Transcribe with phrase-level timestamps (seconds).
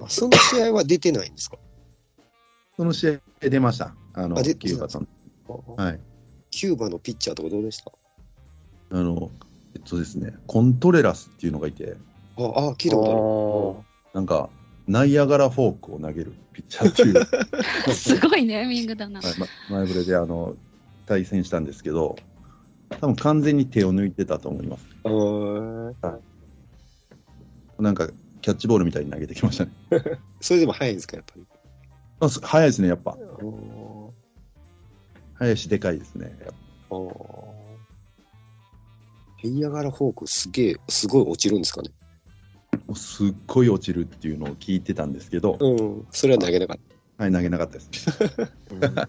[0.00, 1.56] あその試合は出てないんですか？
[2.76, 3.94] その試合出ました。
[4.14, 5.08] あの、あ出キューバさん。
[5.76, 6.00] はい。
[6.50, 7.92] キューバのピッチャーとかどうでした？
[8.90, 9.30] あの、
[9.74, 11.96] えっとですね、コントレラスっていうのがいて、
[12.38, 14.50] ああ、聞いたこなんか、
[14.86, 17.18] ナイアガラフォークを投げるピッチャーっていう、
[17.88, 19.20] は すごいネーミングだな。
[19.20, 20.54] いま、前触れであの
[21.06, 22.16] 対戦したんですけど、
[22.90, 24.84] 多分完全に手を抜いてたと思います。
[25.02, 26.22] とある。
[27.78, 28.08] なんか、
[28.46, 29.72] キャッチボールみたいに投げてきましたね。
[30.40, 31.44] それでも早いんですか、やっぱり？
[32.20, 33.10] あす早いですね、やっぱ。
[33.10, 34.10] あー
[35.34, 36.32] 早いし、でかいですね。
[36.88, 37.54] あー。
[39.38, 41.90] ヘイヤガラフォークすげえ、すごい落ちるんですかね？
[42.70, 46.06] ぱもうすっごい落ちるっていうのを聞いてたんですけど、うん。
[46.12, 46.78] それは投げなかっ
[47.18, 47.90] はい、投げなかったです。
[48.92, 49.08] た。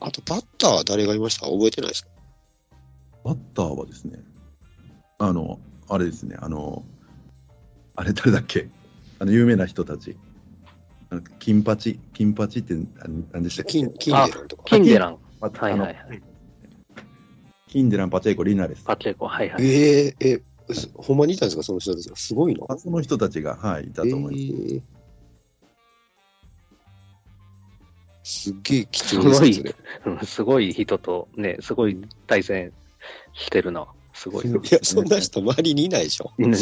[0.00, 1.46] あと、バッターは誰がいました？
[1.46, 2.10] 覚えてないですか？
[3.24, 4.22] バッターはですね、
[5.18, 6.84] あの、あれですね、あの、
[7.96, 8.68] あれ誰だっけ？
[9.18, 10.16] あの、有名な人たち。
[11.10, 12.74] あの金八、金八って
[13.32, 13.72] 何でしたっけ？
[13.72, 14.62] 金、金デランとか。
[14.66, 16.18] キンデラン、あはいはいはいあの
[17.68, 18.84] キンデラン、パチェイコ、リナレス。
[18.84, 19.64] パチェコ、はいはい。
[19.64, 21.62] えええ、すほんまにいたんですか？
[21.62, 22.16] その人たちが。
[22.16, 22.64] すごいな。
[22.68, 24.74] あその人たちが、はい、いたと思います。
[24.74, 24.82] えー
[28.24, 29.72] すっげえ貴重ですね。
[30.06, 32.72] うん すごい人とね、すごい対戦
[33.32, 33.86] してるな。
[34.12, 34.46] すごい。
[34.48, 36.32] いや、そんな人周りにいないでしょ。
[36.38, 36.52] うん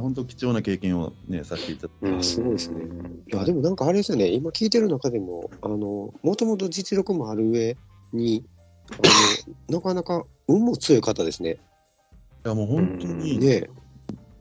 [0.00, 2.84] 本当貴重な経験をね、させていただいて、うんすごいですね
[3.30, 7.76] いや、でもなんかあれですよね、今聞いてる中でも、あの、もともと実力もある上
[8.12, 8.44] に、
[8.90, 8.96] あ
[9.70, 11.58] の、なかなか運も強い方ですね。
[12.46, 13.68] いやもう本当に、ね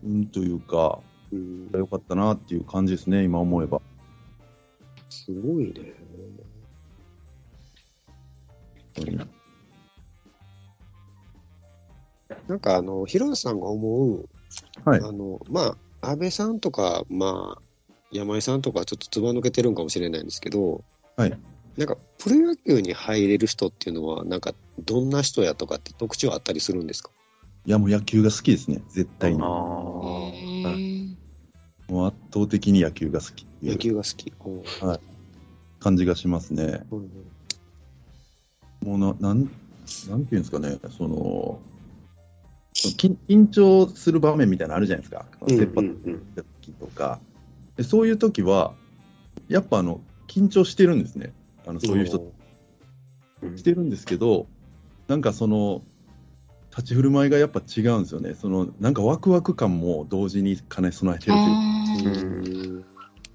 [0.06, 1.02] うんというか、
[1.34, 3.82] うん、良かったなっていう感じですね、今思えば。
[5.10, 5.94] すごいね。
[12.48, 14.28] なんかあの、広瀬さんが思う、
[14.84, 15.00] はい。
[15.00, 17.62] あの、まあ、安倍さんとか、まあ、
[18.12, 20.84] 山井さんとかちょっとつば抜けてるんかもしれないんですけど、
[21.16, 21.40] はい。
[21.78, 27.12] なんか、プロ野球に入れる人っていうのは、なんか、どんな人やとかって特徴あったりするんですか？
[27.66, 29.42] いや、もう野球が好きですね、絶対に。
[29.42, 30.68] あもー
[31.90, 34.34] うんう圧倒的に野球が好きってい野う球が好き。
[34.46, 35.00] うん
[35.80, 36.86] 感じがしますね。
[36.92, 37.10] うん
[38.84, 39.50] もうな、なん、なんてい
[40.10, 41.60] うんですかね、その、
[42.74, 45.26] 緊緊張する場面みたいなのあるじゃないですか。
[45.42, 47.20] うん切羽詰まった時とか、
[47.76, 47.84] で。
[47.84, 48.74] そういう時は、
[49.48, 51.34] やっぱあの、緊張してるんですね。
[51.66, 52.32] あの、そういう人
[53.42, 54.48] うんしてるんですけど、
[55.08, 55.82] なんかその、
[56.72, 58.36] 立ち振る舞いがやっぱ違うんですよね。
[58.36, 61.34] その、なんかワクワク感も同時に兼ね備えてる
[62.44, 62.90] というか、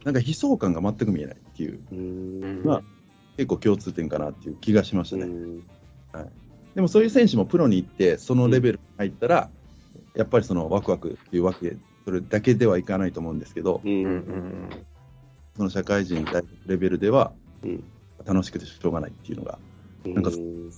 [0.05, 2.83] なんか悲壮感が全く見えないっていう、うんまあ
[3.37, 5.25] 結構共通点かなっていう気がしましたね。
[5.25, 5.65] うん
[6.75, 9.49] でもそういう選手もプロに行って、そのレベルに入ったら、
[10.17, 14.69] やっぱりそのワクワクっていうわけ、それだけではいかないと思うんですけど、ううんん
[15.57, 16.27] その社会人
[16.67, 17.85] レベルではうん
[18.25, 19.59] 楽しくてしょうがないっていうのが、
[20.05, 20.71] なんかうん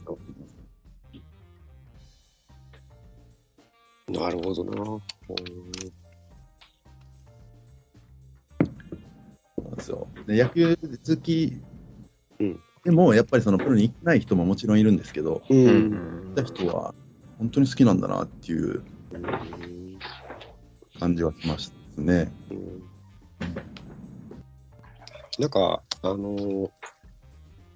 [4.15, 4.83] なるほどな。
[4.83, 5.01] うん
[9.57, 10.07] そうなんですよ。
[10.27, 11.59] で野球好き
[12.41, 12.61] うん。
[12.85, 15.79] でも、やっぱりそのプロに行ってない人ももちろんいるんですけど、ううん。
[15.79, 16.95] ん行った人は
[17.39, 18.85] 本当に好きなんだなっていう
[21.01, 22.33] 感じはしましたね。
[22.51, 22.83] うん。
[25.39, 26.71] なんか、あのー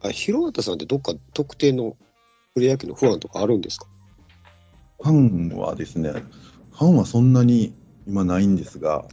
[0.02, 1.96] あ、広畑さんってどっか特定の
[2.54, 3.86] プロ野球の不安とかあるんですか？
[5.02, 7.74] ファンはですね、ファンはそんなに
[8.06, 9.06] 今ないんですが、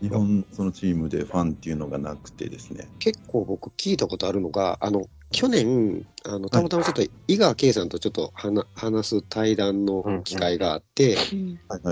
[0.00, 2.88] 日本そのチームでファンっていうのがなくてですね。
[2.98, 11.16] 結構僕聞いたことあるのが、あの、去年、あの、たまたまちょっと井川圭さんとちょっと話話す対談の機会があって、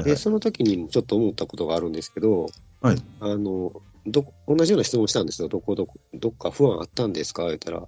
[0.04, 2.47] で、その時にもちょっと思ったことがあるんですけど、
[2.81, 2.97] はい。
[3.20, 3.72] あの、
[4.06, 5.48] ど、同じような質問したんですよ。
[5.48, 7.44] どこどこ、どっか不安あったんですか？
[7.47, 7.81] 言ったら、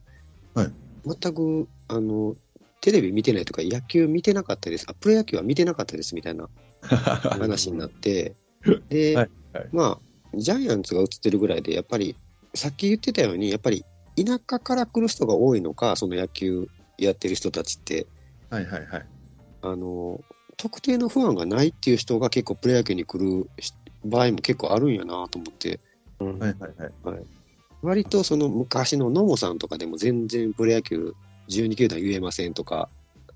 [0.55, 0.73] はい。
[1.05, 2.37] 全く、あの、
[2.81, 4.87] テレビ見てないとか、野球見てなかったです。
[4.89, 6.49] あ、プロ野球は見てなかったです、みたいな
[7.23, 8.35] 話になって、
[8.89, 9.31] で、はい。
[9.53, 9.69] はい。
[9.73, 10.06] まあ、
[10.37, 12.17] ジャイアンツが映ってるぐらいで、やっぱり、
[12.55, 13.85] さっき言ってたように、やっぱり、
[14.17, 16.69] 田舎から来る人が多いのか、その野球
[16.99, 18.07] やってる人たちって、
[18.51, 19.07] はいはいはい。
[19.63, 20.21] あの、
[20.57, 23.75] 特定の不安がないっていう人が結構プロ野球に来るし
[24.05, 25.81] 場合も結構あるんやなと思って、
[26.21, 26.73] うんはいはい。
[27.03, 27.27] はい。
[27.83, 31.15] 割とその昔の野茂さんとかでも全然プロ野球
[31.49, 32.89] 12球団言えませんとか、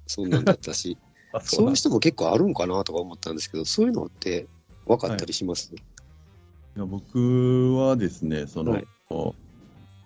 [0.06, 0.96] そんなんだったし、
[1.32, 4.49] あそういうなん人も結構あるんかなとか思ったんですけど、そういうのって
[4.87, 5.79] 分かったりします、い
[6.76, 8.87] や僕はですね、その、はい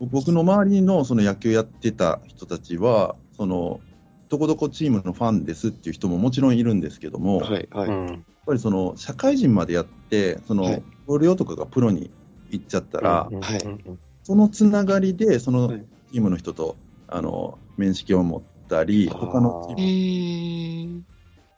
[0.01, 3.81] 僕の周りのその野球やってた人たちは、その
[4.29, 7.89] どこどこチームのファンですっていう人ももちろんいるんですけども、やっはい、はい。
[7.89, 8.27] うん。
[8.47, 12.11] ぱりその社会人までやって、そのはい同僚とかがプロに
[12.49, 16.77] 行っちゃったら、うんはいうんそのつながりで、そのはいチームの人と、
[17.09, 21.03] あの面識を持ったり、他のチーうム。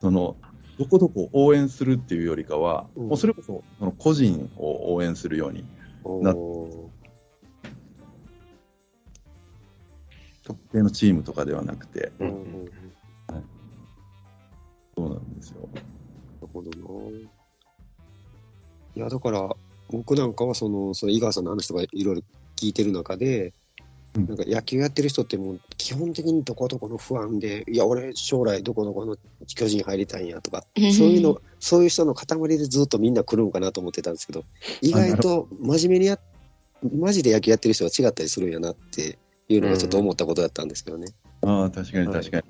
[0.00, 0.36] その
[0.78, 3.08] どこどこを応援するっていうよりかは、うん。
[3.08, 5.64] もうそれこそその個人を応援するように、
[6.23, 6.96] なおー
[10.44, 12.64] 特定のチームとかではなくて、うんうんうん。
[13.26, 13.43] なる
[14.96, 15.69] そうなんですよ。
[16.52, 17.11] ほどな。
[18.94, 19.49] いや、だから、
[19.90, 22.23] 僕なんかはその、その井川さんの話とかいろいろ
[22.55, 23.52] 聞いてる中で、うん
[24.24, 29.16] なんか野球やってる人ってもう基本的にどこどこの不安で、いや、俺将来どこどこの
[29.54, 34.44] 巨人入りたいんやとか、そういうの、そういう人の塊でずっとみんな来るんかなと思ってたんですけど、
[34.80, 36.18] 意外と真面目にや、
[36.98, 39.18] マジで野球やってる人は違ったりするんやなって
[39.48, 41.08] いうのがちょっと思ったことだったんですけどね。
[41.42, 42.44] ああ、確かに確かに、はい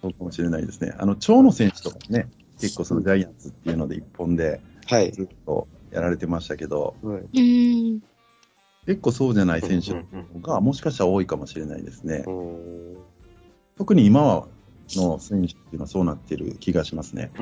[0.00, 0.94] そうかもしれないですね。
[0.98, 2.28] あの、長野選手とかね、
[2.60, 5.12] 結構そのジャイアンツっていうので一本ではい。
[5.12, 8.00] ずっとやられてましたけど、はい、うーん。
[8.86, 9.92] 結構そうじゃない選手
[10.40, 12.24] がもしかしたら多いかもしれないですね。
[12.26, 12.82] うん
[13.76, 14.46] 特に今
[14.90, 17.32] の選手っていうのはそうなってる気がしますね。
[17.34, 17.40] あ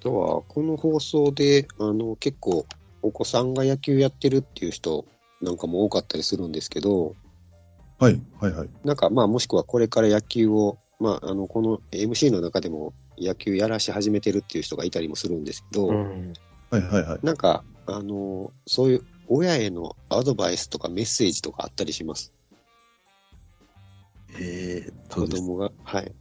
[0.00, 2.66] とは、この放送で、あの、結構、
[3.02, 5.04] お子さんが野球やってるっていう人
[5.42, 7.14] なんかも多かったりするんですけど、
[7.98, 8.68] はい、はい、はい。
[8.84, 16.32] なんか、まあ、もしくはこれから野球を、まあ、あの、この MC の中でも野球やらし始めてるっていう人がいたりもするんですけど、うん
[16.70, 17.18] はい、はい、はい。
[17.22, 22.32] なんか、あの、そういう親へのアドバイスとかメッセージとかあったりします？
[24.38, 25.70] えー子供が。
[25.84, 26.12] はい。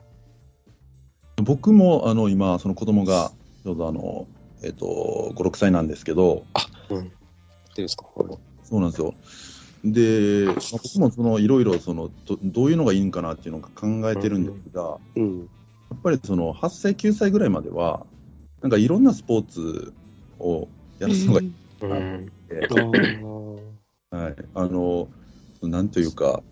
[1.41, 3.31] 僕もあの今、その子供が
[3.63, 4.27] ちょうどあの、
[4.61, 6.45] えっと5、6歳なんですけど、
[6.89, 7.11] どう
[7.75, 8.05] ですか？
[8.15, 9.13] はいそうなんですよ。
[9.83, 15.39] で、まあ僕もそのいろいろそのどどういうのがいいんかなっていうのを考えてるんですが、うん。
[15.39, 15.45] や
[15.93, 18.05] っぱりその8歳、9歳ぐらいまでは、
[18.61, 19.93] なんかいろんなスポーツ
[20.39, 20.67] を
[20.99, 22.01] やらすのがいいうんなっ
[22.47, 22.55] て、
[24.11, 25.09] はい、あの、
[25.61, 26.43] なんというか、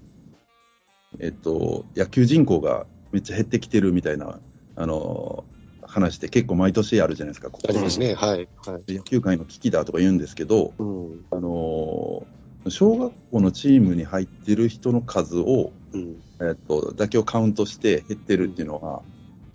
[1.20, 4.40] えっと、野球人口がめっちゃ減ってきてるみたいな、
[4.76, 5.46] あの、
[5.82, 8.14] 話って結構毎年あるじゃないですか、ここありますね。
[8.14, 8.48] はい。
[8.66, 8.94] はい。
[8.94, 11.22] 野球界の危機だとか言うんですけど、うん。
[11.32, 12.28] あの、
[12.70, 16.18] 小学校のチームに入ってる人の数を、うん。
[16.42, 19.04] えっと、だけをカウントして減ってるっていうのは、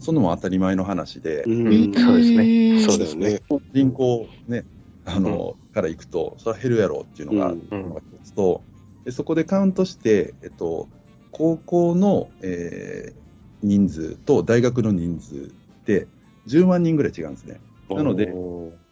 [0.06, 1.92] そんなもん当たり前の話で、うん。
[1.98, 2.44] そうですね。
[2.44, 3.42] ねそうですね。
[3.72, 4.66] 人口ね、
[5.04, 7.68] あの、からいくと、それは減るやろうっていうのが、うん。
[7.70, 7.96] うん。
[7.96, 8.66] 一つと
[9.04, 10.90] で、そこでカウントして、えっと、
[11.30, 13.26] 高校の、えー
[13.62, 15.34] 人数と大学の人数
[15.80, 16.10] って
[16.44, 17.62] 10万人ぐらい違うんですね。
[17.94, 18.26] なので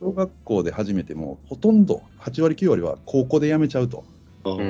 [0.01, 4.07] 小学校で始めても、ほとんど8割、9割は高校で辞めちゃうと。
[4.45, 4.67] あーうん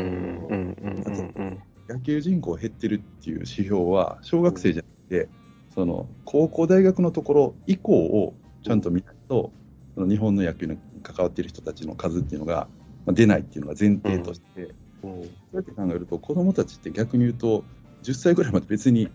[0.50, 5.30] うんうんうん野球人口減ってるっていう指標は、小学生じゃなくて、
[5.74, 9.50] その高校、大学のところ以降をちゃんと見ないと、
[9.94, 12.68] その日本の野球に関わっている人たちの数っていうのが
[13.06, 14.68] まあ出ないっていうのが前提として、うん
[15.04, 17.62] そうやって考えると、子供たちって逆に言うと、
[18.04, 19.10] 10歳ぐらいまで別に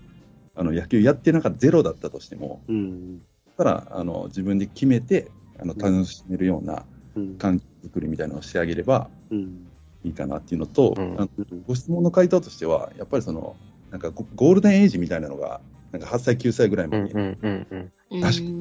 [0.56, 3.22] あの野球やってなかったゼロだったとしても、うん。
[3.58, 6.86] ただあの自分で決めてあの楽しめるような
[7.16, 7.38] うん。
[7.38, 9.68] 環境作りみたいなのをしてあげればうん。
[10.04, 11.30] いいかなっていうのと、うんあの
[11.68, 13.56] ご質問の回答としては、やっぱりその
[13.90, 18.60] なんかゴゴールデンエイジみたいなのが、なんか8歳、9歳ぐらいまでに、うんうんうんうんうん確か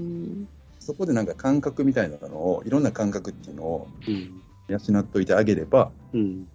[0.89, 4.43] そこでなんか感覚みたいなのを、いろんな感覚っていうのをうん。
[4.69, 6.49] 養っといてあげれば、うん。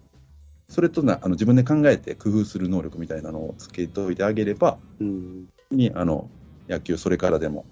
[0.68, 5.46] それとなあの自分で考えて工夫する能力みたいなのをつけておいてあげれば、うん。
[5.70, 6.28] にあの
[6.68, 7.64] 野球、それからでも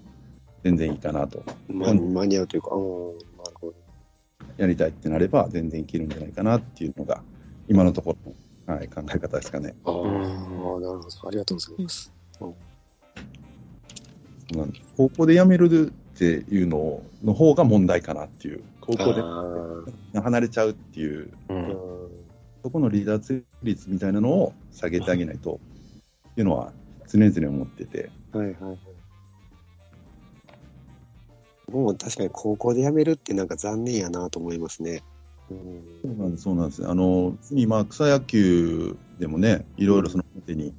[0.63, 3.73] 全然いいかなと、ま間に合うというか、なるほど。
[4.57, 7.23] やりたいってなれば、全然いけるんじゃないかなっていうのが、
[7.67, 8.33] 今のところ
[8.67, 9.75] の、はい、考え方ですかね。
[9.83, 11.27] ああ、うんなるほど。
[11.27, 12.13] ありがとうございます。
[12.39, 12.55] そう
[14.57, 14.71] なん。
[14.71, 19.13] です高校で辞めるっていうのの方が問題かなっていう、高校あ
[20.13, 21.93] で離れちゃうっていう、うーん。
[22.63, 25.59] そこの離脱率みたいなのを下げてあげないと、
[26.31, 26.71] っていうのは
[27.07, 28.77] 常々思ってて、はいはいはい。
[31.71, 35.01] もう確かに高校で辞めるってなんか残念やなと思いますね。
[35.49, 35.83] うん。
[36.03, 36.87] そうなんです、そうなんです。
[36.87, 40.73] あの、今、草野球でもね、いろいろその表に、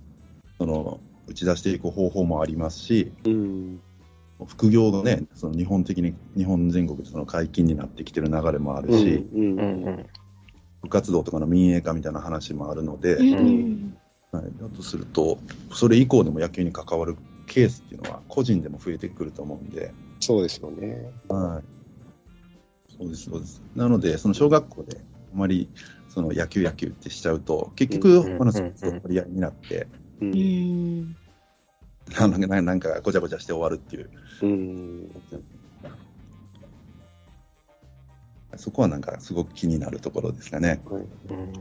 [0.58, 3.80] その、打ち出していく方法もありますし、うん。
[4.46, 8.98] 副業がね、その日本的に、日本全国でその解禁になってきてる流れもあるうん。
[8.98, 10.06] し、うんうんうん
[10.82, 13.96] 部活動とかの民営化みたいな話もあるので、うん
[14.32, 15.38] はい、だとすると、
[15.72, 17.16] それ以降でも野球に関わる
[17.46, 21.10] ケースっていうのは、個人でも増えてくると思うんで、そうですよね。
[21.28, 22.94] はい。
[22.98, 23.62] そうです、そうです。
[23.74, 25.00] なので、その小学校で
[25.32, 25.70] あまり
[26.08, 29.88] その野球野球ってしちゃうと、結局、うん他のスポーツと取り合いになって、
[30.20, 30.24] う。
[30.24, 31.16] うんん。
[32.18, 34.10] なんかなんなんかごちゃごちゃして終わるっていう、
[34.42, 35.10] うん。
[38.56, 40.80] そこはなんかすごく気になるところですかね。
[40.84, 41.52] はいうん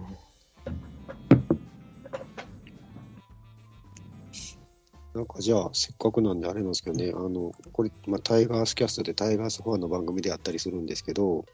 [5.13, 11.45] なんかじゃあ、せっかくなんであれなんですけどね、あの、これ、まあ、タイガースキャストでタイガースファンの番組であったりするんですけど、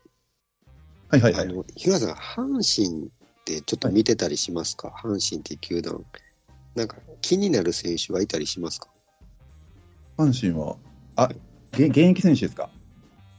[1.10, 1.48] はいはいはい。
[1.50, 3.10] あの、平さん、阪神っ
[3.44, 6.06] てちょっと見てたりしますか、阪神っていう球団。
[6.76, 8.90] なんか気になる選手はいたりしますか？
[10.18, 10.76] 阪神は、
[11.16, 11.30] あ、
[11.72, 12.70] げ現役選手ですか？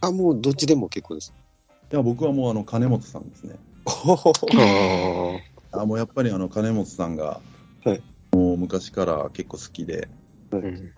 [0.00, 1.32] あ、もうどっちでも結構です。
[1.92, 3.56] いや、僕はもうあの金本さんですね。
[3.86, 7.40] ああもうやっぱりあの金本さんが、
[7.84, 8.02] はい。
[8.32, 10.92] もう昔から結構好きで、ーうん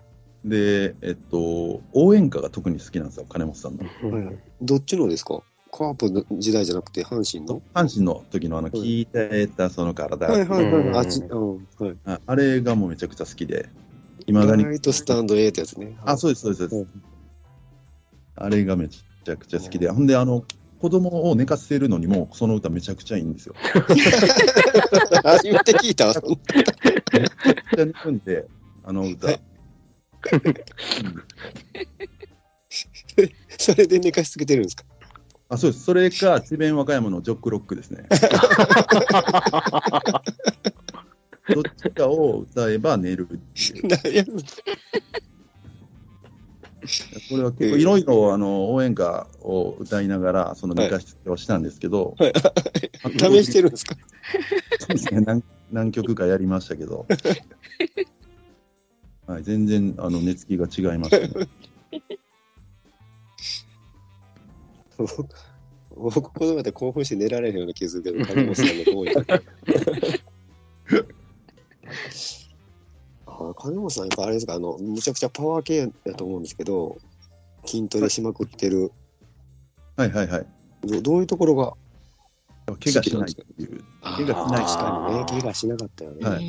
[0.45, 3.85] で、えっと、応援歌が特に好きなんですよ、金本さんの。
[4.11, 4.37] はいはい。
[4.61, 5.41] どっちのですか？
[5.75, 7.63] カープの時代じゃなくて阪神の？
[7.73, 10.71] 阪神の時のあの、はい聞いてたその体、はいはいはい。
[10.71, 11.55] うんあっち、うん。
[11.55, 11.97] はい。
[12.05, 13.67] ああれがもうめちゃくちゃ好きで、
[14.27, 15.97] いまだに、ライトスタンド A ってやつね。
[16.05, 16.97] あ、そうです、そうです、そううです。
[18.35, 20.45] あれがめちゃくちゃ好きで、ほんで、あの、
[20.77, 23.55] 子供を寝かせるのにも、その歌めちゃくちゃいいんですよ。
[25.23, 26.13] 初めて聞いたわ。
[26.13, 28.45] めちゃくちゃ寝るんで、
[28.83, 29.27] あの歌。
[33.57, 34.83] それで寝かしつけてるんですか？
[35.53, 35.83] あ、そうです。
[35.83, 38.05] それか、 智弁和歌山のジョックロックですね。
[41.53, 44.27] どっちかを歌えば寝るっていう。
[47.29, 52.33] これは結構いろいろあの応援歌を歌いながら、その寝かしつけをしたんですけど、はい
[53.17, 53.95] 試してるんですか？
[54.79, 57.05] そうですね何何曲かやりましたけど、
[59.27, 61.47] はい、全然あの寝つきが違いましたね。
[65.95, 69.11] 僕、このまで興奮して寝られへんような気がするけど、金本さんの方に。
[73.25, 76.97] あ金本さん、やっぱあれですか、あの、むちゃくちゃパワー系だと思うんですけど、
[77.65, 78.91] 筋トレしまくってる、
[79.95, 80.11] はい。
[80.11, 80.45] はいはい。
[80.83, 81.73] どどういうところが、
[82.83, 83.79] 怪我しないっていう。
[83.79, 85.25] とあ怪我しない確かにね。
[85.41, 86.25] 怪我しなかったよね。
[86.27, 86.39] は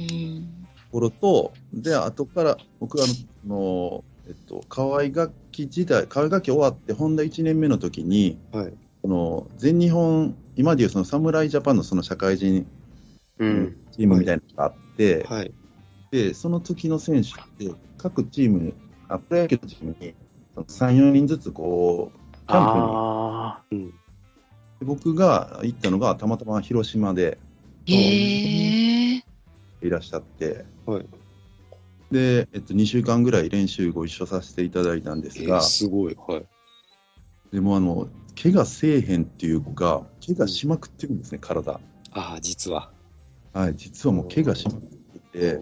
[0.95, 3.07] ころと、で、後から僕あ
[3.45, 8.73] の、のえっと、河合楽器時代、河合楽器終わって、本田1年目の時に、はい。
[9.03, 12.67] この全日本、今でいうその侍ジャパンのその社会人
[13.39, 13.77] うん。
[13.93, 15.53] チームみたいなのがあって、はい。
[16.11, 18.75] で、その時の選手って、各チーム、
[19.09, 20.15] あプロ野球のチームに
[20.55, 23.91] その3、4人ずつこう、キャンプにあうん。
[23.91, 23.95] で
[24.83, 27.39] 僕が行ったのが、たまたま広島で。
[27.87, 29.23] い
[29.91, 31.07] らっしゃって、はい
[32.15, 36.17] で、えっと、2週間ぐらい練習ご一緒させていただいたんですえーが、すごい。
[36.29, 36.47] はい。
[37.53, 38.07] でもあの、
[38.41, 41.81] 怪我せえへんっていうか、怪我しまくってるんですね、体。
[42.13, 42.93] ああ、実は。
[43.53, 44.81] はい、実はもう怪我しまくっ
[45.33, 45.61] てて、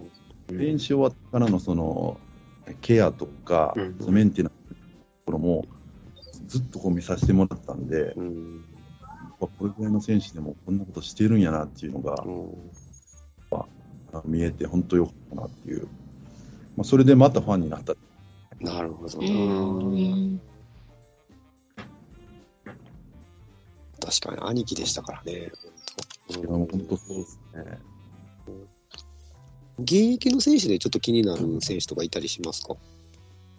[0.53, 2.19] ー練習終わってからのその
[2.81, 3.81] ケアとか、う
[4.11, 4.81] んメンテナンスのと
[5.25, 5.65] ころも
[6.45, 8.65] ずっとこう見させてもらったんで、うん。
[9.39, 12.53] これぐらいの選手でもこんなことしてるんやなっていうのがうん
[13.51, 15.87] あ見えて、本当よかったなっていう、
[16.75, 17.93] まあ、それでまたファンになった。
[18.59, 19.29] なるほどうな。
[19.29, 20.41] ん。
[24.01, 25.51] 確かに兄貴でしたからね。
[26.47, 27.79] 本当そうですね。
[29.79, 32.75] 現役の選手でちょっと気になる選手とかいたりしますか？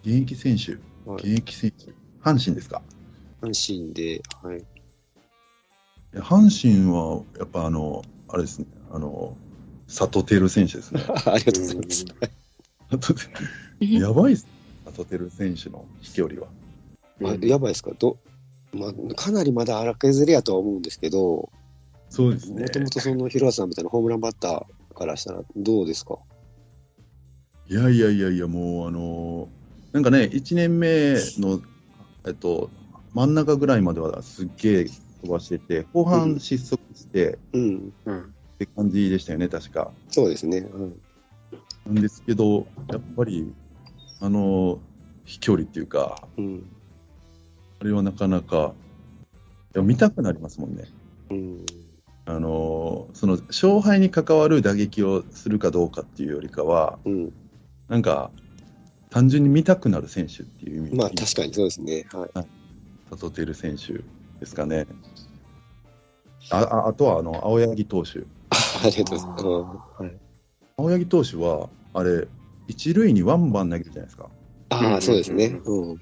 [0.04, 0.72] 現役選手、
[1.10, 1.86] はい現役選手、
[2.22, 2.82] 阪神ですか？
[3.42, 4.58] 阪神で、はい。
[4.58, 4.62] い
[6.12, 9.36] や阪神はやっぱあの、あれですね、あの、
[9.86, 11.00] 佐藤輝選手ですね。
[11.26, 12.04] ありがとうございます。
[12.98, 13.28] 佐藤
[13.80, 14.46] 輝やばいっす、
[14.84, 16.48] 佐藤輝選手の飛距離は。
[17.20, 18.16] まあ、やばいですかど、
[18.72, 21.50] まあ、かなりまだ荒削りやとは思うんですけど、
[22.10, 22.68] そうですねも。
[22.68, 26.18] ともとその広瀬さんみたいなホームランバッターからしたらどうですか？
[27.68, 29.48] いやいやいやいや、もうあの
[29.92, 31.62] なんかね、1年目の、
[32.26, 32.68] えっと、
[33.14, 34.84] 真ん中ぐらいまではすっげえ
[35.22, 37.92] 飛ばしてて、後半失速してうん。
[38.04, 38.20] うん。
[38.20, 38.24] っ
[38.58, 39.90] て感じでしたよね、確か。
[40.10, 40.58] そうですね。
[40.58, 40.96] うん
[41.86, 43.52] なんですけど、やっぱり、
[44.20, 44.78] あの
[45.24, 46.66] 飛距離っていうか、うん。
[47.80, 48.74] あれはなかなか、
[49.74, 50.84] いや見たくなりますもんね。
[51.30, 51.66] うん。
[52.26, 57.32] あのその勝敗に関わる打撃をするかどうかっていうよりかは、うん。
[57.88, 58.30] なんか、
[59.10, 62.06] 単純に見たくなる選手っていう意味まあ確かにそうですね。
[62.12, 62.30] はい。
[63.10, 63.92] 佐藤輝選手
[64.40, 64.86] ですかね。
[66.50, 68.20] あああとはあの青柳投手。
[68.50, 70.23] ありがとうございます。
[70.76, 72.26] 青柳投手は、あれ、
[72.66, 74.30] 一塁にワンバン投げるじゃないですか。
[74.70, 75.60] ああ、そうですね。
[75.64, 76.00] うん。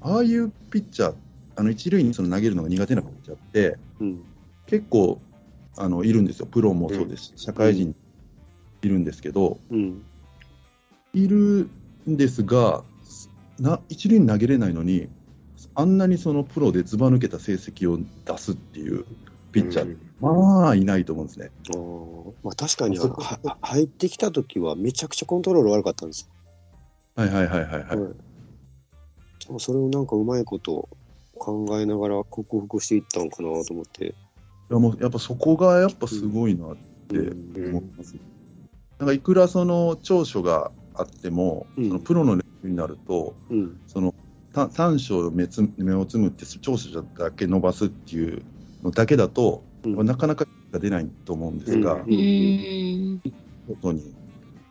[0.00, 1.14] ああいうピッチャー、
[1.56, 4.24] あの一塁にその投げるのが苦手なピッチャーって、うん。
[4.66, 5.20] 結構
[5.76, 7.96] あのいるんですよ、プロもそうですし、社会人
[8.82, 10.04] いるんですけど、うん。
[11.14, 11.68] いる
[12.08, 12.84] んですが、
[13.58, 15.08] な一塁に投げれないのに、
[15.74, 19.04] あんなにそのプロでずば抜けた成績を出すっていう
[19.50, 21.50] ピッチャー、まあいないと思うんですね。
[22.42, 22.98] まあ確かに
[23.60, 26.28] 入ってきた時はめちゃくちゃコントロール悪かったんです
[27.14, 27.96] はいはいはいはいはい。
[27.96, 30.88] でもそれをなんかうまいこと
[31.34, 34.06] 考えながら克服していったのかなと思って。
[34.06, 34.12] い
[34.70, 36.76] やもうやっぱそこがやっぱすごいなっ
[37.08, 38.14] てうん思います。
[38.98, 43.80] なんかいくらその長所があっても、うんそのプロのレベルになると、うん。
[43.86, 44.14] その
[44.52, 48.42] た短所目つ目をつむって長所だけ伸ばすっていう
[48.82, 53.20] のだけだと、うんなかなか出ないと思うんですが、うんに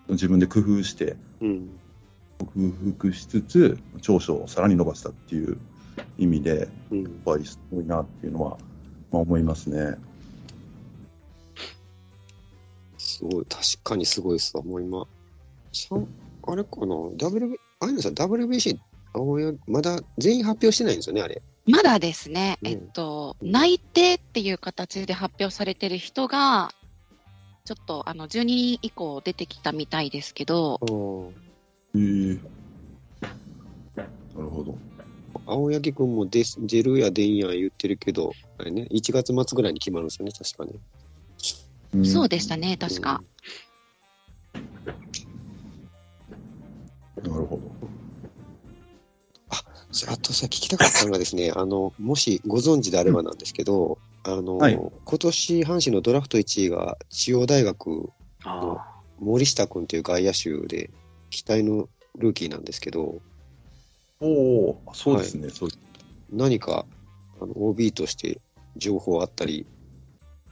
[0.10, 1.70] 自分で工夫してうん。
[2.40, 5.58] 克服しつつ長所をさらに伸ばしたっていう
[6.18, 7.04] 意味でうん。
[7.04, 8.58] やっぱりすごいなっていうのは、
[9.12, 9.98] まあ、思いますね。
[12.98, 14.64] すごい、確かにすごいですわ。
[14.64, 18.78] もう今、あれかな、WB、あいのさん、WBC、
[19.14, 21.42] 青柳まだ全員発表してないんですよね、あれ。
[21.68, 26.72] まだですね、うんえっと、うん内定っていう形で発表されてる人が、
[27.66, 30.80] ちょっとあの12人以降出てきたみたいですけど、
[31.94, 32.40] へえ
[34.36, 34.78] なるほど。
[35.46, 40.80] 青柳君も出出るや出んや言ってるけど、あれね、1月末ぐらいに決まるんですよね、確かね。
[41.94, 43.22] うんそうでしたね、確か。
[47.22, 47.77] なるほど。
[50.06, 54.74] そとさ、聞きたかったのがですね、 あの、もしご存知であればなんですけど、あの、はい。
[54.74, 58.10] 今年阪神のドラフト1位が中央大学
[58.44, 60.90] あ森下君という外野手で、
[61.30, 63.22] 期待のルーキーなんですけど、
[64.20, 65.70] おお、そうですね、そう
[66.32, 66.86] 何か
[67.40, 68.40] あの OB として
[68.76, 69.66] 情報あったり、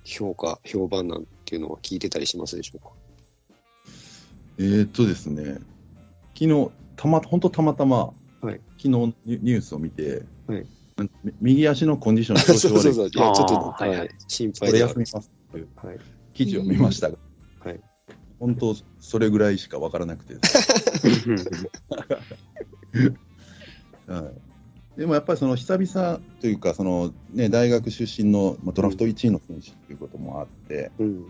[0.03, 2.89] 評価、評判なんていうのは聞いてたりしますでしょうか？
[4.57, 5.59] えーっとですね、
[6.37, 8.13] 昨日たま本当たまたま、
[8.45, 8.61] はい。
[8.77, 10.65] 昨日ニュニュースを見て、はい。
[11.41, 13.07] 右足のコンディション調子悪い、そうそうそう。
[13.07, 13.89] いや、ちょっと、はい。
[13.89, 15.67] はい心これ配では休みますっていう。
[15.75, 15.99] はい。
[16.33, 17.17] 記事を見ましたが、
[17.59, 17.79] はい。
[18.39, 20.35] 本当それぐらいしかわからなくて、
[24.07, 24.31] は
[24.97, 31.25] い、でもやっぱりその久々というかその、ね、大学出身のまあドラフト1位の選手ということもあって、うん。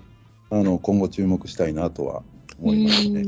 [0.50, 2.24] あの今後注目したいなとは
[2.60, 3.26] 思いますね。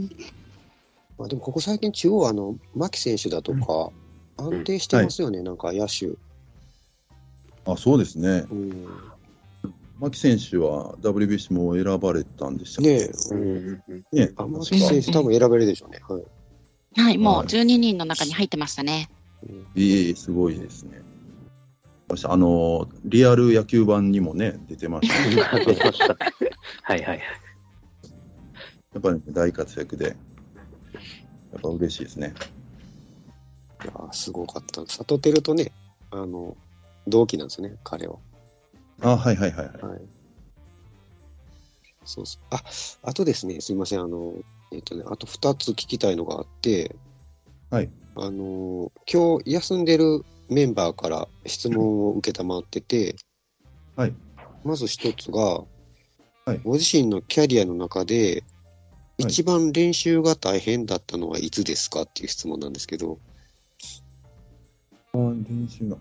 [1.17, 3.91] うんまあでもここ最近中央あの、牧選手だとか、
[4.37, 6.11] 安定してますよね、なんか野手。
[7.65, 8.87] あそうですね、うん。
[9.99, 13.71] 牧選手は WBC も選ばれたんでしたっねううん。
[13.71, 15.99] んねあ、牧選手多分選べるでしょうね。
[16.07, 16.23] はい。
[17.01, 19.09] はい、もうはい12人の中に入ってましたね。
[19.43, 21.01] うんいえすごいですね。
[22.23, 26.17] あのリアル野球版にもね出てましたね 出ました。
[26.83, 27.21] はいはい。
[28.93, 30.15] やっぱり、大活躍で、
[31.53, 32.33] やっぱ嬉しいですね。
[33.83, 34.85] いやーすごかった。
[34.91, 35.71] サトテルとね、
[36.11, 36.55] あの、
[37.07, 38.17] 同期なんですよね、彼は。
[39.01, 39.81] あ、はいはいはいはい。
[39.83, 40.01] はい。
[42.05, 42.41] そうそう。
[42.51, 42.61] あ、
[43.03, 44.33] あとですね、すいません、あの、
[44.71, 46.95] えっ、とね、あと2つ聞きたいのがあって、
[47.69, 47.89] はい。
[48.15, 53.15] あの、今日休んでるメンバーから質問を受けたまってて、
[53.95, 54.13] はい。
[54.63, 55.39] まず一つが、
[56.45, 58.43] はいご自身のキャリアの中で、はい
[59.17, 63.19] 一番練習が大変だったのはいつですかっていう質問なんですけど、
[65.13, 65.97] 練習が、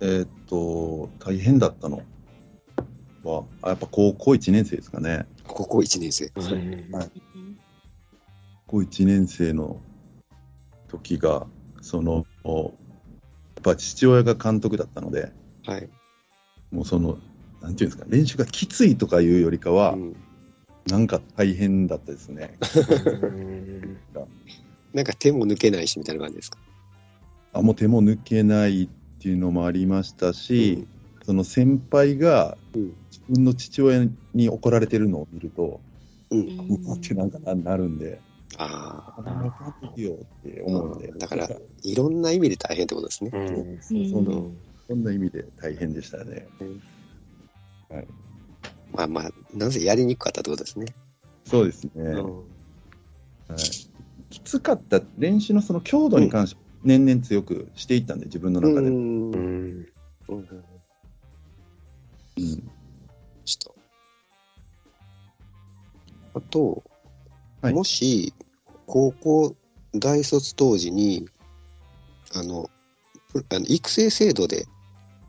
[0.00, 2.02] えーっと、大変だったの
[3.24, 5.26] は、あやっぱ高校1年生ですかね。
[5.46, 6.32] 高校1年生。
[6.34, 7.10] はい
[8.68, 9.80] 高校1年生の
[10.88, 11.46] 時が、
[11.82, 15.30] その、やっぱ父親が監督だったので、
[15.64, 15.88] はい。
[16.72, 17.18] もうその、
[17.60, 20.16] なんていうんですか、練習がきついとかいうよりかは、うん
[20.88, 22.54] なんか大変だったですね。
[24.94, 26.58] なんか手も抜けないしみたいな感じですか？
[27.52, 30.86] あもう手も抜けないっていうのもありましたし、
[31.24, 35.80] その先輩がうん自分の父親に怒られてるのを見ると、
[36.30, 36.40] うん。
[36.40, 38.20] うんってなんかななるんで、
[38.56, 39.92] ああ。
[40.00, 41.48] よって思うんで、だから、
[41.82, 43.30] いろんな意味で大変ってことですね。
[43.32, 44.50] うんそうその
[44.88, 46.46] そんな意味で大変でしたね。
[48.92, 50.86] まあまあ、なぜやりにくかったってことですね。
[51.44, 51.90] そうですね。
[51.94, 52.42] うんは
[53.54, 53.58] い、
[54.30, 58.88] きつかった練習のその強度に関して年々強くしていったんで、自分の中で。
[58.88, 59.42] うんううん
[59.80, 59.86] ん
[60.28, 60.34] う
[62.40, 62.70] ん
[63.44, 63.74] ちょっ
[66.32, 66.34] と。
[66.34, 66.82] あと、
[67.62, 68.34] はいもし、
[68.86, 69.56] 高校
[69.94, 71.28] 大卒当時に、
[72.34, 72.68] あの、
[73.32, 74.66] プあの育成制度で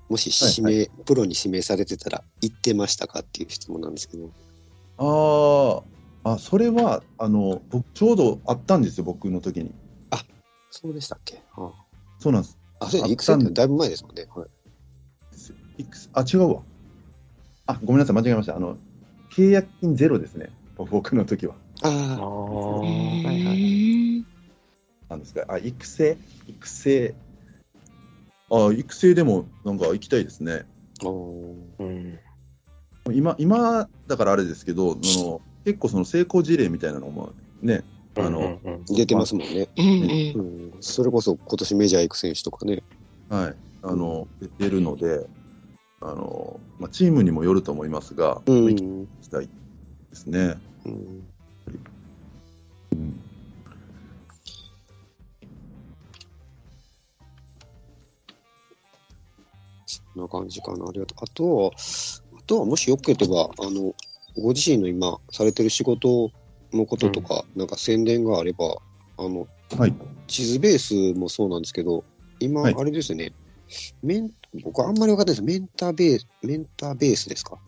[0.09, 4.31] もし指名、プロに指名されてたら行ってましたかっていう質問なんですけど。
[4.97, 5.83] あ
[6.23, 9.71] あ、あ、それは、あの、僕、ちょうどあったんですよ、僕の時に。
[10.69, 11.41] そうでしたっけ？
[11.55, 11.71] あ
[12.19, 12.57] そうなんです。
[12.79, 14.27] あ、それあ育成ってだいぶ前ですもんね。
[14.33, 14.47] はい。
[16.13, 16.61] あ、違うわ。
[17.65, 18.55] あ、ごめんなさい、間違えました。
[18.55, 18.77] あの、
[19.31, 21.55] 契約金ゼロですね、僕の時は。
[21.83, 21.91] ああ
[22.21, 24.25] あ、はいはい
[25.09, 25.45] なんですか。
[25.47, 26.17] あ、育成
[26.47, 27.15] 育成。
[28.49, 30.65] あ、育成でも、なんか行きたいですね。
[31.03, 32.19] うん。
[33.13, 37.83] 今、今、だからあれですけど、その結構その成功事例みたいなのもね、
[38.15, 39.67] あの、うんうん出てますもんね。
[39.77, 39.85] うん
[40.35, 40.39] う。
[40.39, 40.71] うんん。
[40.79, 42.83] それこそ今年メジャー行く選手とかね。
[43.29, 45.27] はい、あの、出てるので、
[45.99, 49.07] あの、まあ、チームにもよると思いますが、う行ん。
[49.21, 49.51] きたいで
[50.13, 50.57] すね。
[50.85, 51.27] うん
[60.17, 60.87] そんな感じかな。
[60.87, 61.17] ありがとう。
[61.21, 61.71] あとは、
[62.39, 63.93] あとはもしよければ、あの、
[64.35, 66.31] ご自身の今されてる仕事
[66.73, 68.77] のこととか、なんか宣伝があれば、
[69.17, 69.93] あの、はい。
[70.27, 72.03] 地図ベースもそうなんですけど、
[72.39, 73.31] 今、はいあれですね、
[74.01, 74.31] メン、
[74.63, 75.41] 僕あんまり分かってないです。
[75.43, 77.59] メンターベース、メンターベースですか？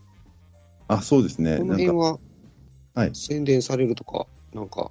[0.88, 1.58] あ、そうですね。
[1.58, 2.18] この辺は、
[2.94, 4.90] はい宣伝されるとか、なんか、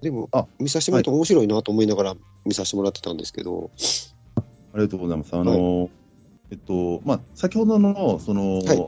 [0.00, 3.70] でもあ、見させてもらって面白いなと思いながら見させてもらってたんですけど、
[4.72, 5.34] ありがとうございます。
[5.36, 5.88] あの、
[6.50, 8.86] えっと、まあ、先ほどの、その、はい。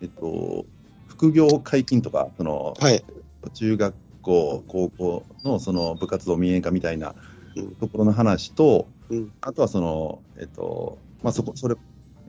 [0.00, 0.66] えっと、
[1.06, 3.04] 副業解禁とか、その、はい。
[3.54, 7.14] 中学校、高校のその部活動民営化みたいな
[7.54, 7.76] うん。
[7.80, 9.32] ところの話と、うん。
[9.40, 11.76] あとはその、えっと、まあ、そこ、それ、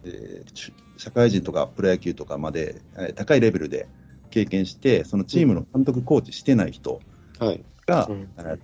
[0.03, 3.89] えーし社会人とかプロ野球とかまで、えー高いレベルで
[4.31, 7.01] 経験して、そのチームの監督、コーチしてない人
[7.39, 7.63] はい。
[7.87, 8.13] が、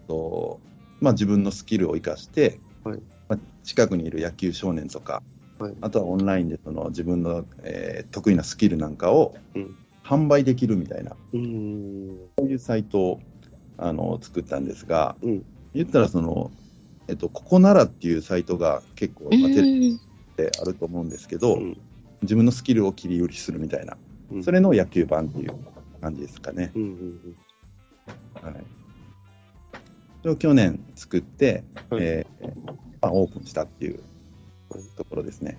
[0.08, 0.62] と、
[1.00, 3.04] まあ、自分のスキルを生かして、はい。
[3.30, 5.24] まあ、近くにいる野球少年とか、
[5.60, 9.76] はいあとはオンラインでその自分の、えー得意なスキルなんかをうん。
[10.04, 12.17] 販売できるみたいな、うーん。
[12.39, 13.22] そういうサイトを
[13.78, 15.43] あの作ったんですが、うん。
[15.76, 16.52] 言ったらその、
[17.08, 20.00] えっと、ここならっていうサイトが結構、まあ、テレビうん
[20.36, 21.78] であると思うんですけど、うん。
[22.24, 23.98] 自分のスキルを切り売りするみたいな、
[24.32, 24.43] うん。
[24.43, 25.54] それの野球版っていう
[26.02, 26.72] 感じですかね。
[26.76, 28.48] うんうん。
[28.48, 28.65] はい、
[30.22, 32.04] それを去年作って、はい。
[32.04, 32.56] えー
[33.02, 34.04] まあ、オープンしたっていう
[34.95, 35.58] ところですね。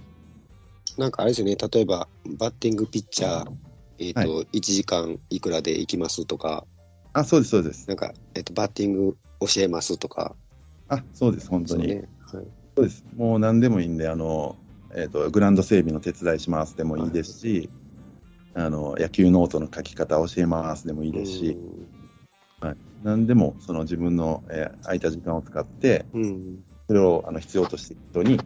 [0.99, 3.53] なんかあれですよね、例えばバッティングピッチャー、
[3.99, 6.67] えっ、と、は1時間いくらで行きますとか、
[7.13, 7.89] あ、そうです、そうです。
[7.89, 10.37] なんか、えっ、と、バッティング教えますとか、
[10.89, 11.89] あ、そうです、本当に。
[11.89, 12.09] そうね。
[12.33, 12.83] はい。
[12.83, 13.05] です。
[13.17, 14.57] もう何でもいいんで、あの、
[14.95, 17.69] えっ、と、グラウンド整備の手伝いしますでもいいですし、
[18.55, 21.57] あの、野球ノートの書き方教えますでもいいですし、
[23.03, 26.23] 何でも、その自分の、えー空いた時間を使って、うん。
[26.23, 26.65] うん。
[26.89, 28.41] それをあの必要としている人に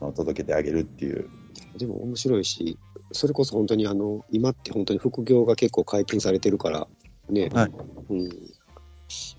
[0.00, 1.28] 届けてあげるっていう。
[1.76, 2.78] でも面白いし、
[3.12, 6.86] それこそ本当にあの、今って本当に副業が結構解禁されてるから、
[7.28, 7.48] ね。
[7.52, 7.72] はい。
[8.10, 8.18] うん。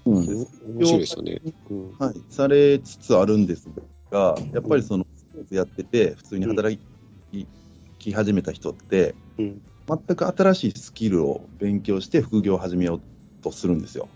[0.05, 1.41] うん面白いですよね。
[1.69, 1.91] うん。
[1.97, 3.69] はい、されつつあるんです
[4.11, 6.79] が、やっぱりそのスポーツやってて、普通に働
[7.99, 9.61] き始めた人って、うん。
[9.87, 13.01] 全く新しいスキルを勉強して副業を始めよう
[13.45, 14.07] とするんですよ。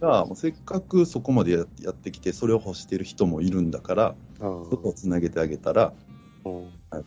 [0.00, 5.92] が、 せっかくそこまでややってきて、それを欲している人もいるんだから、あそこをつなげてあげたら、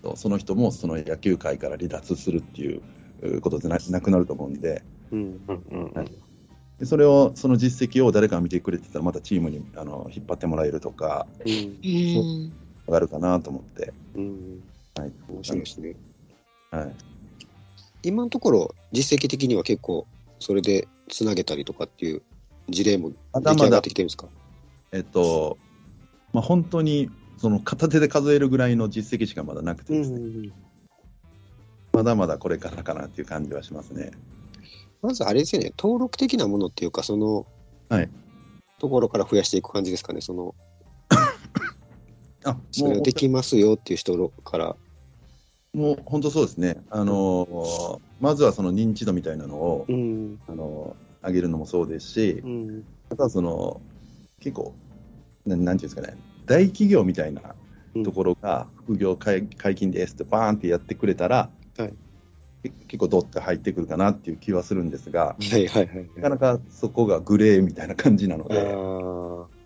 [0.01, 2.81] とその人もその野球界から離脱するっていう
[3.23, 4.83] うことじゃななくなると思うんで、
[6.85, 11.53] それを、その実績を誰かが見てくれてたら、またチームにあの引っ張ってもらえるとか、うん。
[11.53, 12.51] うん
[12.87, 14.63] 上がるかなと思って、うん。
[14.95, 15.13] はい。
[15.29, 15.95] 面白いですね。
[16.71, 16.95] はい、
[18.03, 20.07] 今のところ、実績的には結構、
[20.39, 22.21] それでつなげたりとかっていう
[22.69, 24.27] 事例もまだまだ出来上がって、きてるんですか？
[24.91, 25.57] えっと、
[26.33, 30.51] まあ、本当にその片手で数えるぐらいの実績しかまだなくてですね、
[31.93, 34.11] まだまだこれからかなっていう感じはしますね。
[35.01, 37.45] まずあれですよね、登録的なものっていうか、その、
[37.89, 38.09] はい。
[38.79, 40.55] ところから増やしていく感じですかね、その、
[42.43, 44.75] あそれもうできますよっていう人から。
[45.73, 50.37] もう本当そうですね、あのーまずはその認知度みたいなのを、うん。
[50.47, 52.83] あのー上げるのもそうですしう、ん。
[53.09, 53.81] あとはその
[54.39, 54.75] 結構
[55.45, 57.41] な、なんていうんですかね、大企業みたいな
[58.03, 61.93] ところが、副業解解禁ですってバーンってやってくれたら、はい。
[62.63, 66.09] け結構ドッと入ってくるかなっていう気はするんですが、はいはいはい。
[66.15, 69.61] なかなかそこがグレーみたいな感じなのあで、ー。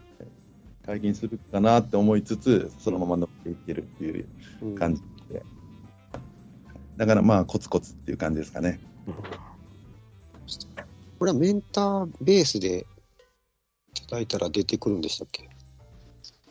[0.85, 4.29] 解禁するかなって思いつつ、そのまま乗っていってるっていう
[4.61, 4.75] うん。
[4.75, 5.45] 感じで、
[6.97, 8.79] だからまあ、コツコツっていう感じですかね。
[11.19, 12.85] これはメンターベースで
[13.93, 15.49] 叩いたら出てくるんでしたっけ？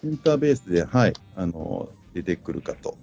[0.03, 2.97] センターベースで、はい、あの、出てくるかと。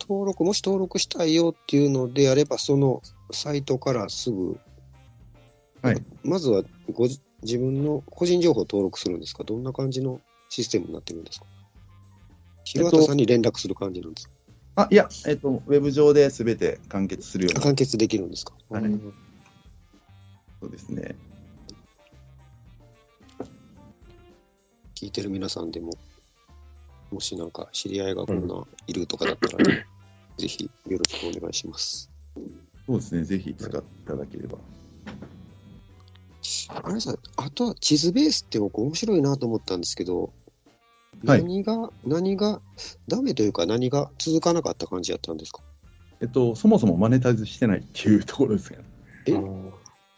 [0.00, 3.00] 登録、もし登録したいよっていうのであれば、その
[3.30, 4.58] サイトからすぐ、
[5.80, 6.04] はい。
[6.22, 9.44] まずはご自自分の個人情報を登録するんですか？
[9.44, 11.46] どんな感じのシステムになってるんですか？
[12.64, 14.34] 広畑さんに連絡する感じなんですか、
[14.76, 17.60] あ、いや、えっと、ウェブ上で全て完結するような。
[17.60, 19.14] 完結できるんですか、はいうん
[20.60, 21.14] そうですね。
[24.94, 25.90] 聞いてる皆さんでも、
[27.10, 29.64] もしなんか知り合いがこんないるとかだったら、
[30.38, 32.10] ぜひよろしくお願いします。
[32.86, 33.24] そうですね。
[33.24, 34.56] ぜひ使っていただければ。
[36.68, 40.32] あれさ、あとは地図ベースって僕面白いなと思ったんですけど、
[41.26, 41.42] はい。
[41.42, 42.60] 何が、何が、
[43.08, 45.60] ダメというか何が続かなかった感じやったんですか？
[46.20, 48.78] えっと、そもそもマネタイズしてないっていうところですね。
[49.26, 49.32] え？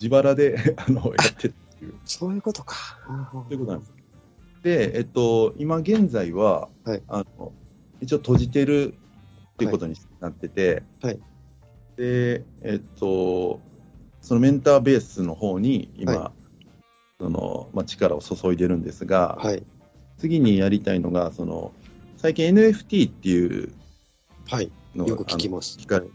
[0.01, 2.77] 自腹で あのやってるっていう、そういうことか。
[3.33, 3.93] そういうことなんです。
[4.63, 7.03] で、えっと、今現在は、はい。
[7.09, 7.53] あの
[8.01, 8.95] 一応閉じてる
[9.55, 11.19] っていうことになってて、はい。
[11.97, 13.61] で、えっと、
[14.21, 16.33] そのメンターベースの方に今、は
[17.19, 19.65] そのまあ、力を注いでるんですが、はい。
[20.19, 21.73] 次にやりたいのが、その
[22.17, 23.73] 最近 NFT っていう
[24.49, 24.71] はい。
[24.95, 25.79] よく聞きます。
[25.79, 26.07] 聞かれ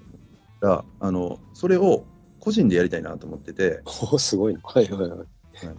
[0.59, 2.03] があのそれを
[2.39, 4.59] 個人でやりたいなと思ってて、おすごいな。
[4.63, 5.27] はいはいはい。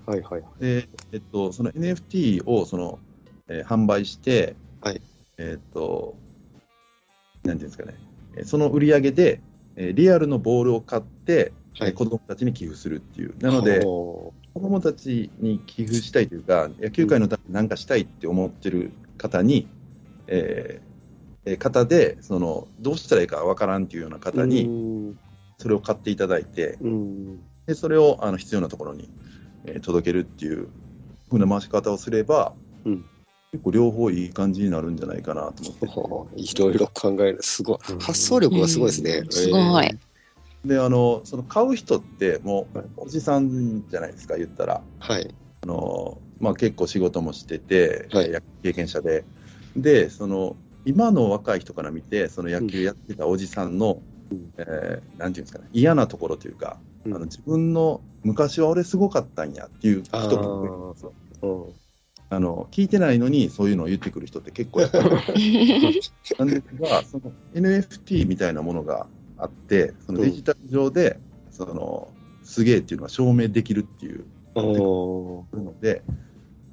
[0.06, 0.42] はいはい。
[0.60, 2.98] で、えっと、その NFT をその、
[3.48, 5.00] えー販売して、はい
[5.38, 6.14] えっと、
[7.42, 7.94] なんていうんですかね、
[8.36, 9.40] えーその売り上げで、
[9.76, 13.34] えーリアルのボールを買って、はいえー子供たちに寄付するっていう。
[13.40, 13.80] なので、
[14.54, 19.66] ほ子供たちに寄付したいというか、野球界のために何かしたいって思ってる方に、
[20.26, 20.92] えー
[21.44, 25.16] えー方で、その、どうしたらいいかわからんっていうようなう方に、に、
[25.58, 27.40] それを買っていただいて、うん。
[27.66, 29.10] でそれをあの必要なところに、
[29.64, 30.68] えー届けるっていう
[31.30, 33.04] ふうな回し方をすれば、うん
[33.52, 36.40] 結構両方いい感じになるんじゃないかなと思って。
[36.40, 37.38] いろいろ考える。
[37.42, 37.98] すごいうん。
[37.98, 39.28] 発想力がすごいですねう。
[39.28, 40.11] んすごいえー
[40.64, 44.82] で、あの、その買う人ってもうはいおじさんじゃないですか、言ったら。
[45.00, 45.34] はい。
[45.62, 49.24] あの、まあ結構仕事もしてて、はい野球経験者で。
[49.76, 61.12] で、その、今の若い人から見て、その野球やってたおじさんの、うんえーなんていうんですかね、嫌なところというか、うんあの自分の昔は俺すごかったんやっていう人もいるんですよ。
[61.42, 61.82] うん
[62.30, 65.04] あの聞いてないのにそういうのを言ってくる人って結構やっぱり
[66.38, 69.06] なんですが、その NFT みたいなものが
[69.42, 71.18] あって、そのデジタル上で、
[71.50, 72.08] その
[72.42, 74.24] すげえっていうのが証明できるっていう
[74.54, 76.02] おので、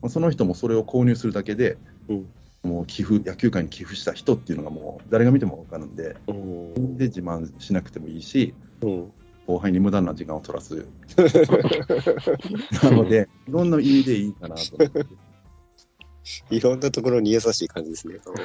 [0.01, 1.77] まあその人もそれを購入するだけで、
[2.07, 2.29] うん
[2.61, 9.11] もう寄付、野球界に寄付した人っていうのがもう誰が見ても分かるんで、ーで自慢しなくてもいいし、うん
[9.47, 10.85] 後輩に無駄な時間を取らす。
[12.83, 14.61] なので、いろんな意味でいいかなと。
[16.55, 18.19] いろんなところに優しい感じですね。
[18.23, 18.35] そう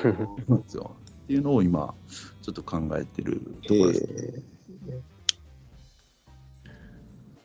[0.48, 0.96] なんですよ。
[1.24, 1.94] っていうのを今、
[2.42, 4.04] ちょっと考えてるところです。
[4.10, 4.42] え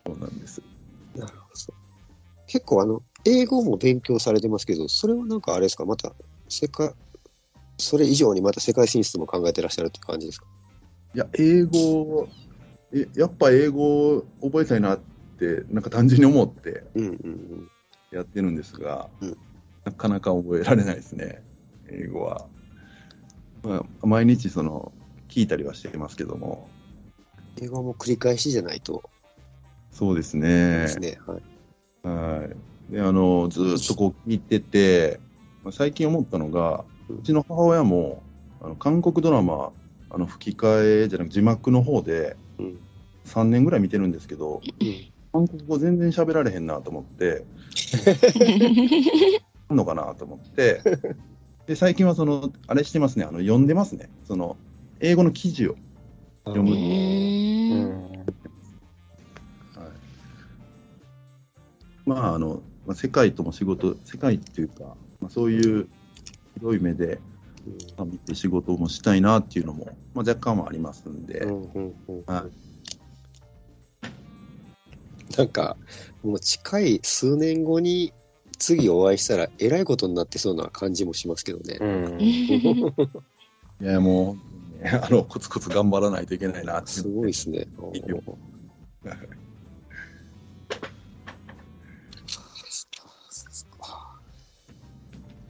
[0.06, 0.62] そうなんです。
[1.16, 1.74] ーなるほど
[2.48, 6.14] 結構あの、英語も勉強されてますけど、それはなんかあれですか、また
[6.50, 6.94] 世界、
[7.78, 10.46] それ以上にまた世界進出も考えてらっしゃるって感じですか？
[11.16, 12.28] いや、英語、
[12.94, 15.00] えやっぱ英語覚えたいなっ
[15.38, 17.70] て、なんか単純に思ってうんうん
[18.12, 19.38] やってるんですが、うん
[19.86, 21.42] なかなか覚えられないですね、
[21.88, 22.48] 英語は。
[23.64, 24.92] まあ、毎日その
[25.28, 26.68] 聞いたりはしてますけども、
[27.58, 27.64] うん。
[27.64, 29.10] 英語はもう繰り返しじゃないと
[29.92, 30.88] そうですでね。
[30.88, 31.18] すね。
[31.26, 32.08] はい。
[32.08, 32.46] は
[32.90, 32.94] い。
[32.94, 35.20] で、あの、ずーっとこう聞いてて、
[35.64, 38.24] まあ最近思ったのが、うちの母親も、
[38.62, 39.72] あの韓国ドラマ、
[40.10, 42.80] あの吹き替えじゃなく字幕の方でうん。
[43.26, 47.46] 3年ぐらい見てるんですけど、うん韓国語全然喋られへんなと思って、
[49.68, 50.82] あんのかなと思って、
[51.70, 54.10] で、最近はその、あれしてますね、あの、読んでますね。
[54.26, 54.58] その、
[55.02, 55.76] 英語の記事を。
[56.46, 56.76] 読む
[62.08, 65.88] まあ、あの、まあ、世界とも仕事、世界っていうか、まあ、そういう
[66.58, 67.20] 広い目で、
[67.98, 71.46] まあ見て仕事もしたいなっていうのも、まあ、若干はありますんで、
[75.38, 75.78] なんか、
[76.24, 78.12] もう近い数年後に
[78.60, 81.78] 次お会いしたらえらいことになってそうな感じもしますけどね。
[81.80, 82.20] うん
[83.82, 84.36] いや、も
[84.80, 87.66] う、ね、あの、コツコツ頑張らないといけないなすごいですね。
[87.94, 88.22] いいよ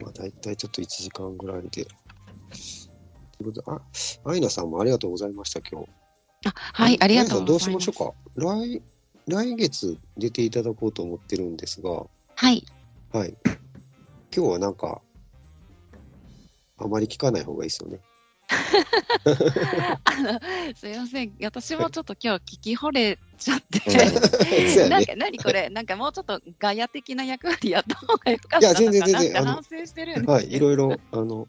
[0.00, 1.68] まあ、大体ちょっと1時間ぐらいで。
[1.70, 1.84] とい
[3.42, 3.80] うことで、あ、
[4.30, 5.88] アイナさんもありがとうございました、今日。
[6.46, 7.80] あはい、ありがとうどうしございま。
[7.80, 8.82] しょうか来、
[9.26, 12.64] 来月出ていただこうと思ってるんですが、はい。
[13.12, 13.34] はい。
[14.34, 15.02] 今日はなんか、
[16.78, 18.00] あまり聞かない方がいいですよね。
[20.04, 20.40] あの、
[20.76, 21.34] すいません。
[21.42, 23.80] 私もちょっと今日聞き惚れちゃって。
[24.88, 25.68] なんか、何これ？
[25.70, 30.52] なんかもうちょっとガヤ的な役割やった方がよかったいや全然全然反省してるんではい。
[30.52, 31.48] いろいろ、あの、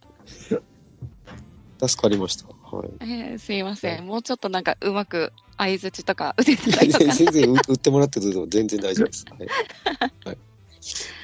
[1.79, 2.47] 助かりました。
[2.47, 2.89] はい。
[3.01, 4.05] えーすいません。
[4.07, 7.05] もうちょっとなんかうまく相づちとか打てていやたりとか。
[7.13, 9.25] 全然売売ってもらってると全然大丈夫です。
[10.25, 10.37] はい。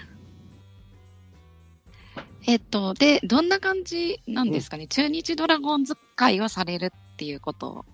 [2.47, 7.85] えっと、で、どんな感じなんですかね、中日ドラゴンズ会はされるっていうこと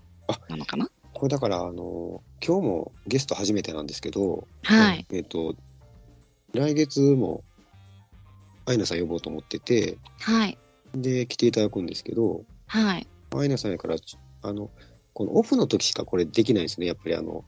[0.48, 0.88] なのかな？
[1.12, 5.06] これだから、あの、今日もゲスト初めてなんですけど、はい。
[5.10, 5.56] えっ、と、
[6.52, 7.42] 来月も、
[8.66, 10.56] アイナさん呼ぼうと思ってて、はい。
[10.94, 13.08] で、来ていただくんですけど、はい。
[13.36, 14.70] アイナさんやから、ちあの、
[15.14, 17.44] このオフの時しかこれできないんですね、やっぱりあの、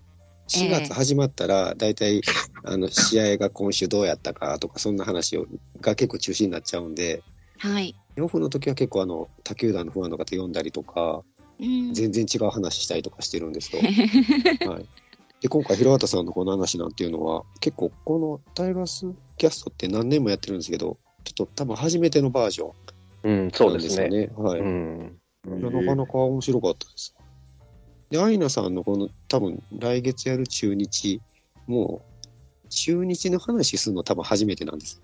[0.48, 2.22] 4月始まったら、大体、
[2.64, 5.46] あの、試合が今週どうやったかとか、そんな話を、
[5.80, 7.22] が結構中心になっちゃうんで、
[7.58, 7.94] はい。
[8.20, 11.22] オフの時は結構あの、他球団のファンの方呼んだりとか、
[11.58, 11.92] うん。
[11.92, 13.82] 全然違う話したりとかしてるんですよ。
[14.70, 14.86] はい。
[15.40, 19.06] で、今回、広畑さんのこの話なんていうのは、結構、このタイガース
[19.36, 22.72] キャストって何年もやってるんですけど、ちょっと多分初めてのバージョ
[23.24, 24.26] うん、ンそなですようんですね。
[24.26, 24.30] ね。
[24.36, 24.60] はい。
[24.60, 25.20] うん。
[25.46, 27.15] なかなか面白かったです。
[28.10, 31.20] で、アイナさんのこの多分来月やる中日
[31.66, 32.02] も
[32.64, 35.00] う中日の話するの多分初めてなんです。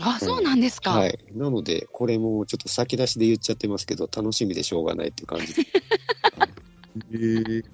[0.00, 0.92] あ、そうなんですか。
[0.92, 1.18] はい。
[1.34, 5.62] なので、これもちょっと先出しで言っちゃってますけど、楽しみでしょうがないっていう感じで。
[7.12, 7.64] えー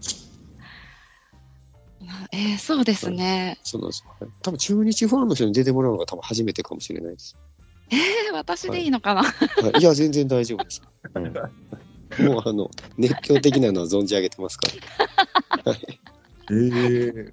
[2.00, 3.58] なえーそうですね。
[3.62, 4.14] そうなんですよ。
[4.20, 7.36] はい多分中日ファンの人に出てもらうのが多分初めてかもしれないです。
[7.90, 10.82] えー私でいいのかな、はい、いや、全然大丈夫です。
[11.14, 11.32] う ん
[12.18, 14.68] もうあの、熱狂的なのは存じ上げてますか
[15.64, 15.72] ら。
[15.72, 16.00] はい。
[16.50, 17.32] えー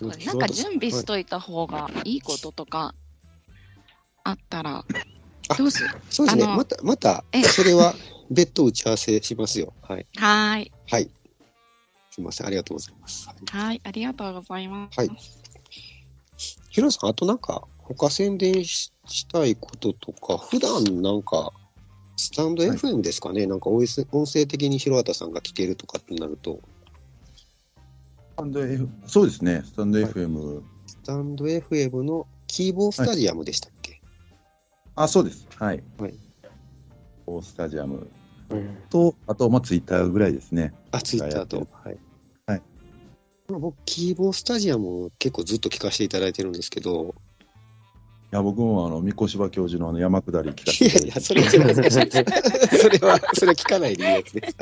[0.00, 2.94] なんか準備しといた方がいいこととか
[4.22, 4.84] あったら、
[5.48, 6.46] あどうしよそうですね。
[6.46, 7.94] また、またえ、それは
[8.30, 9.72] 別途打ち合わせしますよ。
[9.82, 10.02] はい。
[10.02, 10.20] う。
[10.20, 10.72] はーい。
[10.88, 11.10] はい。
[12.10, 12.46] すみません。
[12.46, 13.28] ありがとうございます。
[13.28, 13.80] はいはい。
[13.84, 14.98] ありがとうございます。
[15.00, 15.10] はい。
[16.68, 21.52] ヒロさん、あとなんか、他宣伝ししたいこととか、普段なんか、
[22.16, 26.60] スタンドはい FM ですかね、なんか音声音声的に広畑さんが聞けるとかってなると、
[27.36, 34.00] スタンド F そうですね、スタンド FM、スタンド FM のキーボースタジアムでしたっけ、
[34.94, 35.46] あ、そうです。
[35.56, 35.82] はい。
[35.98, 36.14] はい
[37.28, 38.08] オースタジアム
[38.50, 40.72] うんと、あと、まあ、ツイッターぐらいですね。
[40.90, 41.68] あ、ツイッターと。
[41.84, 41.98] はい。
[42.46, 42.62] はい。
[43.48, 47.14] 僕、キーボースタジアム結構ずっと聞かせていただいてるんですけど、
[48.30, 52.78] いや、僕も、あの、三越芝教授のあの山下り聞かせていやいや、それ一番難しいです。
[52.78, 54.54] それは、それ聞かないでいいやつで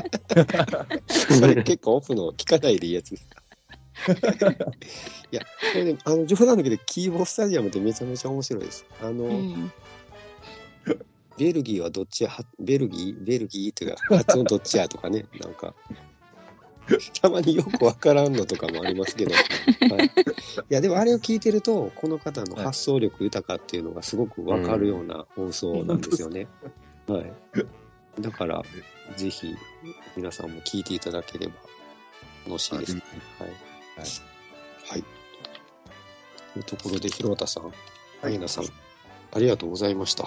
[1.16, 1.38] す。
[1.40, 3.28] それ結構オフの聞かないでいいやつです。
[5.32, 5.46] いや、こ
[5.78, 8.86] れね、あの、冗談だけど、キーボースタジアムってめちゃめちゃ面白いです。
[9.00, 9.72] あの、うん。
[11.36, 13.24] ベルギーはどっちや、はベルギー？
[13.24, 15.74] ベルギーっていうか、発音どっちやとかね、なんか、
[17.20, 20.10] たまによくわからんのとかもありますけど、 はい、い
[20.68, 26.46] や、でもあれを聞いてると、この方の発想力豊かっていうのがすごくわかるような放送なんですよね。
[27.06, 27.32] はい。
[28.20, 28.62] だから、
[29.16, 29.54] ぜひ、
[30.16, 31.54] 皆さんも聞いていただければ
[32.46, 33.02] 楽しいですね。
[33.38, 33.48] はい。
[33.48, 33.54] は
[34.04, 34.08] い
[34.88, 35.04] はい。
[36.54, 37.72] というところで、広田さん、
[38.22, 38.64] アイナさん、
[39.32, 40.24] ありがとうございました。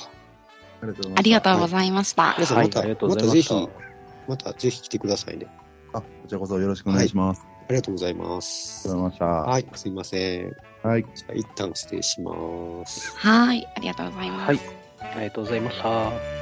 [0.81, 2.35] ありがとうございました。
[2.37, 5.47] 皆さん、また、はいありがとうまたぜひございました、またぜひ来てくださいね。
[5.93, 7.45] あ、こちらこそよろしくお願いします。
[7.67, 8.89] ありがとうございます。
[8.89, 9.25] ありがとうございました。
[9.25, 10.55] はい、すいません。
[10.83, 11.05] はい。
[11.15, 12.31] じゃあ、一旦失礼しま
[12.85, 13.15] す。
[13.17, 13.67] はい。
[13.75, 14.47] ありがとうございます。
[14.47, 16.38] はいありがとうございました。